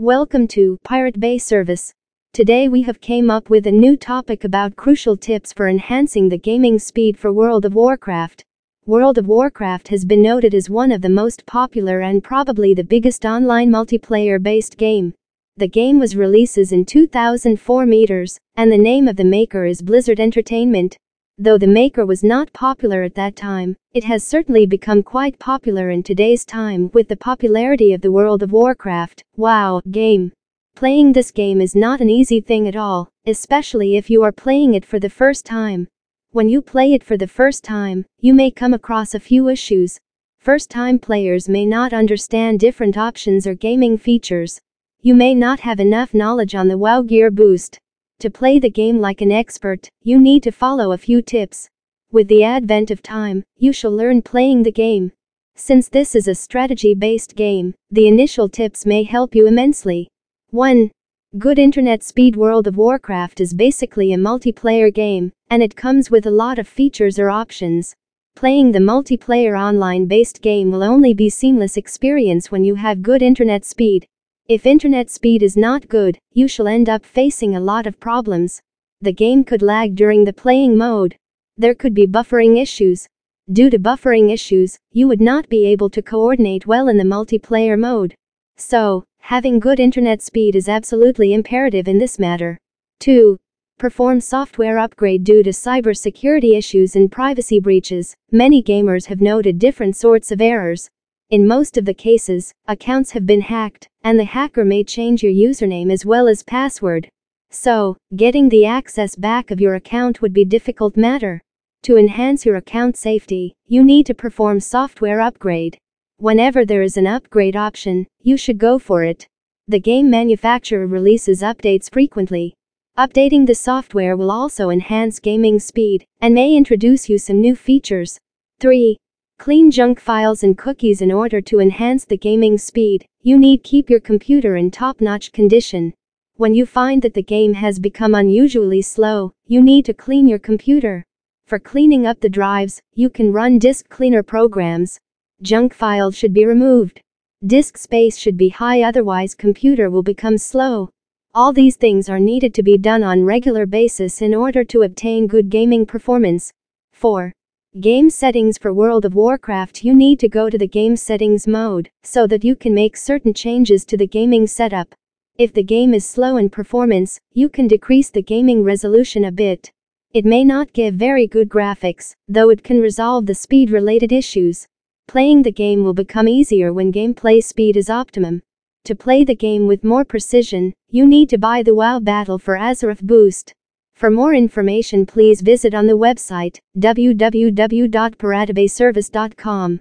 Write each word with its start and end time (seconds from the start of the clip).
Welcome 0.00 0.48
to 0.48 0.76
Pirate 0.82 1.20
Bay 1.20 1.38
Service. 1.38 1.94
Today 2.32 2.68
we 2.68 2.82
have 2.82 3.00
came 3.00 3.30
up 3.30 3.48
with 3.48 3.64
a 3.64 3.70
new 3.70 3.96
topic 3.96 4.42
about 4.42 4.74
crucial 4.74 5.16
tips 5.16 5.52
for 5.52 5.68
enhancing 5.68 6.28
the 6.28 6.36
gaming 6.36 6.80
speed 6.80 7.16
for 7.16 7.32
World 7.32 7.64
of 7.64 7.76
Warcraft. 7.76 8.42
World 8.86 9.18
of 9.18 9.28
Warcraft 9.28 9.86
has 9.86 10.04
been 10.04 10.20
noted 10.20 10.52
as 10.52 10.68
one 10.68 10.90
of 10.90 11.00
the 11.00 11.08
most 11.08 11.46
popular 11.46 12.00
and 12.00 12.24
probably 12.24 12.74
the 12.74 12.82
biggest 12.82 13.24
online 13.24 13.70
multiplayer-based 13.70 14.76
game. 14.76 15.14
The 15.58 15.68
game 15.68 16.00
was 16.00 16.16
releases 16.16 16.72
in 16.72 16.84
2004 16.86 17.86
meters, 17.86 18.36
and 18.56 18.72
the 18.72 18.76
name 18.76 19.06
of 19.06 19.14
the 19.14 19.22
maker 19.22 19.64
is 19.64 19.80
Blizzard 19.80 20.18
Entertainment. 20.18 20.96
Though 21.36 21.58
the 21.58 21.66
maker 21.66 22.06
was 22.06 22.22
not 22.22 22.52
popular 22.52 23.02
at 23.02 23.16
that 23.16 23.34
time, 23.34 23.74
it 23.92 24.04
has 24.04 24.22
certainly 24.22 24.66
become 24.66 25.02
quite 25.02 25.36
popular 25.40 25.90
in 25.90 26.04
today's 26.04 26.44
time 26.44 26.92
with 26.94 27.08
the 27.08 27.16
popularity 27.16 27.92
of 27.92 28.02
the 28.02 28.12
World 28.12 28.44
of 28.44 28.52
Warcraft 28.52 29.24
WoW 29.36 29.82
game. 29.90 30.30
Playing 30.76 31.12
this 31.12 31.32
game 31.32 31.60
is 31.60 31.74
not 31.74 32.00
an 32.00 32.08
easy 32.08 32.40
thing 32.40 32.68
at 32.68 32.76
all, 32.76 33.08
especially 33.26 33.96
if 33.96 34.08
you 34.08 34.22
are 34.22 34.30
playing 34.30 34.74
it 34.74 34.84
for 34.84 35.00
the 35.00 35.10
first 35.10 35.44
time. 35.44 35.88
When 36.30 36.48
you 36.48 36.62
play 36.62 36.92
it 36.92 37.02
for 37.02 37.16
the 37.16 37.26
first 37.26 37.64
time, 37.64 38.04
you 38.20 38.32
may 38.32 38.52
come 38.52 38.72
across 38.72 39.12
a 39.12 39.18
few 39.18 39.48
issues. 39.48 39.98
First-time 40.38 41.00
players 41.00 41.48
may 41.48 41.66
not 41.66 41.92
understand 41.92 42.60
different 42.60 42.96
options 42.96 43.44
or 43.44 43.56
gaming 43.56 43.98
features. 43.98 44.60
You 45.02 45.16
may 45.16 45.34
not 45.34 45.58
have 45.60 45.80
enough 45.80 46.14
knowledge 46.14 46.54
on 46.54 46.68
the 46.68 46.78
WoW 46.78 47.02
gear 47.02 47.32
boost 47.32 47.80
to 48.24 48.30
play 48.30 48.58
the 48.58 48.70
game 48.70 49.02
like 49.02 49.20
an 49.20 49.30
expert, 49.30 49.86
you 50.00 50.18
need 50.18 50.42
to 50.44 50.50
follow 50.50 50.92
a 50.92 50.96
few 50.96 51.20
tips. 51.20 51.68
With 52.10 52.26
the 52.28 52.42
advent 52.42 52.90
of 52.90 53.02
time, 53.02 53.44
you 53.58 53.70
shall 53.70 53.90
learn 53.94 54.22
playing 54.22 54.62
the 54.62 54.72
game. 54.72 55.12
Since 55.56 55.90
this 55.90 56.14
is 56.14 56.26
a 56.26 56.34
strategy 56.34 56.94
based 56.94 57.36
game, 57.36 57.74
the 57.90 58.08
initial 58.08 58.48
tips 58.48 58.86
may 58.86 59.02
help 59.02 59.34
you 59.34 59.46
immensely. 59.46 60.08
1. 60.52 60.90
Good 61.36 61.58
internet 61.58 62.02
speed 62.02 62.34
World 62.34 62.66
of 62.66 62.78
Warcraft 62.78 63.42
is 63.42 63.52
basically 63.52 64.10
a 64.14 64.16
multiplayer 64.16 64.90
game, 64.90 65.30
and 65.50 65.62
it 65.62 65.76
comes 65.76 66.10
with 66.10 66.24
a 66.26 66.30
lot 66.30 66.58
of 66.58 66.66
features 66.66 67.18
or 67.18 67.28
options. 67.28 67.94
Playing 68.34 68.72
the 68.72 68.78
multiplayer 68.78 69.54
online 69.60 70.06
based 70.06 70.40
game 70.40 70.70
will 70.70 70.82
only 70.82 71.12
be 71.12 71.28
seamless 71.28 71.76
experience 71.76 72.50
when 72.50 72.64
you 72.64 72.76
have 72.76 73.02
good 73.02 73.20
internet 73.20 73.66
speed. 73.66 74.06
If 74.46 74.66
internet 74.66 75.08
speed 75.08 75.42
is 75.42 75.56
not 75.56 75.88
good, 75.88 76.18
you 76.34 76.48
shall 76.48 76.68
end 76.68 76.86
up 76.86 77.02
facing 77.06 77.56
a 77.56 77.60
lot 77.60 77.86
of 77.86 77.98
problems. 77.98 78.60
The 79.00 79.10
game 79.12 79.42
could 79.42 79.62
lag 79.62 79.94
during 79.96 80.26
the 80.26 80.34
playing 80.34 80.76
mode. 80.76 81.16
There 81.56 81.74
could 81.74 81.94
be 81.94 82.06
buffering 82.06 82.60
issues. 82.60 83.06
Due 83.50 83.70
to 83.70 83.78
buffering 83.78 84.30
issues, 84.30 84.76
you 84.92 85.08
would 85.08 85.22
not 85.22 85.48
be 85.48 85.64
able 85.64 85.88
to 85.88 86.02
coordinate 86.02 86.66
well 86.66 86.88
in 86.88 86.98
the 86.98 87.04
multiplayer 87.04 87.78
mode. 87.78 88.14
So, 88.58 89.04
having 89.20 89.60
good 89.60 89.80
internet 89.80 90.20
speed 90.20 90.54
is 90.56 90.68
absolutely 90.68 91.32
imperative 91.32 91.88
in 91.88 91.96
this 91.96 92.18
matter. 92.18 92.58
2. 93.00 93.38
Perform 93.78 94.20
software 94.20 94.76
upgrade 94.78 95.24
due 95.24 95.42
to 95.42 95.50
cybersecurity 95.52 96.54
issues 96.54 96.94
and 96.96 97.10
privacy 97.10 97.60
breaches. 97.60 98.14
Many 98.30 98.62
gamers 98.62 99.06
have 99.06 99.22
noted 99.22 99.58
different 99.58 99.96
sorts 99.96 100.30
of 100.30 100.42
errors, 100.42 100.90
in 101.30 101.46
most 101.48 101.78
of 101.78 101.86
the 101.86 101.94
cases, 101.94 102.52
accounts 102.68 103.12
have 103.12 103.24
been 103.24 103.40
hacked, 103.40 103.88
and 104.02 104.20
the 104.20 104.24
hacker 104.24 104.62
may 104.64 104.84
change 104.84 105.22
your 105.22 105.32
username 105.32 105.90
as 105.90 106.04
well 106.04 106.28
as 106.28 106.42
password. 106.42 107.08
So, 107.48 107.96
getting 108.14 108.50
the 108.50 108.66
access 108.66 109.16
back 109.16 109.50
of 109.50 109.58
your 109.60 109.74
account 109.74 110.20
would 110.20 110.34
be 110.34 110.44
difficult 110.44 110.98
matter. 110.98 111.40
To 111.84 111.96
enhance 111.96 112.44
your 112.44 112.56
account 112.56 112.98
safety, 112.98 113.54
you 113.66 113.82
need 113.82 114.04
to 114.06 114.14
perform 114.14 114.60
software 114.60 115.20
upgrade. 115.22 115.78
Whenever 116.18 116.66
there 116.66 116.82
is 116.82 116.98
an 116.98 117.06
upgrade 117.06 117.56
option, 117.56 118.06
you 118.20 118.36
should 118.36 118.58
go 118.58 118.78
for 118.78 119.02
it. 119.02 119.26
The 119.66 119.80
game 119.80 120.10
manufacturer 120.10 120.86
releases 120.86 121.40
updates 121.40 121.90
frequently. 121.90 122.52
Updating 122.98 123.46
the 123.46 123.54
software 123.54 124.14
will 124.14 124.30
also 124.30 124.68
enhance 124.68 125.20
gaming 125.20 125.58
speed 125.58 126.04
and 126.20 126.34
may 126.34 126.54
introduce 126.54 127.08
you 127.08 127.16
some 127.16 127.40
new 127.40 127.56
features. 127.56 128.18
3. 128.60 128.98
Clean 129.36 129.68
junk 129.68 129.98
files 129.98 130.44
and 130.44 130.56
cookies 130.56 131.02
in 131.02 131.10
order 131.10 131.40
to 131.40 131.58
enhance 131.58 132.04
the 132.04 132.16
gaming 132.16 132.56
speed, 132.56 133.04
you 133.22 133.36
need 133.36 133.64
keep 133.64 133.90
your 133.90 133.98
computer 133.98 134.54
in 134.54 134.70
top-notch 134.70 135.32
condition. 135.32 135.92
When 136.36 136.54
you 136.54 136.64
find 136.66 137.02
that 137.02 137.14
the 137.14 137.22
game 137.22 137.54
has 137.54 137.80
become 137.80 138.14
unusually 138.14 138.80
slow, 138.80 139.32
you 139.48 139.60
need 139.60 139.86
to 139.86 139.92
clean 139.92 140.28
your 140.28 140.38
computer. 140.38 141.04
For 141.46 141.58
cleaning 141.58 142.06
up 142.06 142.20
the 142.20 142.28
drives, 142.28 142.80
you 142.94 143.10
can 143.10 143.32
run 143.32 143.58
disk 143.58 143.88
cleaner 143.88 144.22
programs. 144.22 145.00
Junk 145.42 145.74
files 145.74 146.16
should 146.16 146.32
be 146.32 146.46
removed. 146.46 147.00
Disk 147.44 147.76
space 147.76 148.16
should 148.16 148.36
be 148.36 148.50
high 148.50 148.82
otherwise 148.84 149.34
computer 149.34 149.90
will 149.90 150.04
become 150.04 150.38
slow. 150.38 150.90
All 151.34 151.52
these 151.52 151.74
things 151.76 152.08
are 152.08 152.20
needed 152.20 152.54
to 152.54 152.62
be 152.62 152.78
done 152.78 153.02
on 153.02 153.24
regular 153.24 153.66
basis 153.66 154.22
in 154.22 154.32
order 154.32 154.62
to 154.62 154.82
obtain 154.82 155.26
good 155.26 155.50
gaming 155.50 155.86
performance. 155.86 156.52
4. 156.92 157.32
Game 157.80 158.08
settings 158.08 158.56
for 158.56 158.72
World 158.72 159.04
of 159.04 159.16
Warcraft 159.16 159.82
You 159.84 159.96
need 159.96 160.20
to 160.20 160.28
go 160.28 160.48
to 160.48 160.56
the 160.56 160.68
game 160.68 160.94
settings 160.94 161.48
mode, 161.48 161.90
so 162.04 162.24
that 162.28 162.44
you 162.44 162.54
can 162.54 162.72
make 162.72 162.96
certain 162.96 163.34
changes 163.34 163.84
to 163.86 163.96
the 163.96 164.06
gaming 164.06 164.46
setup. 164.46 164.94
If 165.38 165.52
the 165.52 165.64
game 165.64 165.92
is 165.92 166.06
slow 166.08 166.36
in 166.36 166.50
performance, 166.50 167.18
you 167.32 167.48
can 167.48 167.66
decrease 167.66 168.10
the 168.10 168.22
gaming 168.22 168.62
resolution 168.62 169.24
a 169.24 169.32
bit. 169.32 169.72
It 170.12 170.24
may 170.24 170.44
not 170.44 170.72
give 170.72 170.94
very 170.94 171.26
good 171.26 171.48
graphics, 171.48 172.14
though 172.28 172.48
it 172.50 172.62
can 172.62 172.80
resolve 172.80 173.26
the 173.26 173.34
speed-related 173.34 174.12
issues. 174.12 174.68
Playing 175.08 175.42
the 175.42 175.50
game 175.50 175.82
will 175.82 175.94
become 175.94 176.28
easier 176.28 176.72
when 176.72 176.92
gameplay 176.92 177.42
speed 177.42 177.76
is 177.76 177.90
optimum. 177.90 178.40
To 178.84 178.94
play 178.94 179.24
the 179.24 179.34
game 179.34 179.66
with 179.66 179.82
more 179.82 180.04
precision, 180.04 180.74
you 180.90 181.06
need 181.08 181.28
to 181.30 181.38
buy 181.38 181.64
the 181.64 181.74
WoW 181.74 181.98
Battle 181.98 182.38
for 182.38 182.54
Azeroth 182.54 183.02
Boost. 183.02 183.52
For 183.94 184.10
more 184.10 184.34
information 184.34 185.06
please 185.06 185.40
visit 185.40 185.72
on 185.72 185.86
the 185.86 185.96
website 185.96 186.58
www.paradabayservice.com. 186.80 189.80